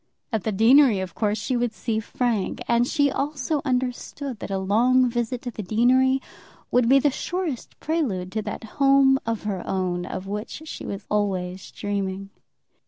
[0.33, 4.57] At the deanery of course she would see Frank; and she also understood that a
[4.57, 6.19] long visit to the deanery
[6.71, 11.05] would be the surest prelude to that home of her own of which she was
[11.11, 12.31] always dreaming.